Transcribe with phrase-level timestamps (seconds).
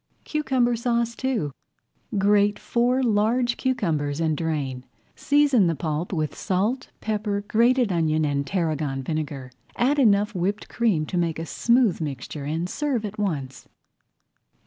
[0.25, 1.51] CUCUMBER SAUCE II
[2.17, 4.83] Grate four large cucumbers and drain.
[5.15, 9.51] Season the pulp with salt, pepper, grated onion, and tarragon vinegar.
[9.75, 13.67] Add enough whipped cream to make a smooth mixture and serve at once.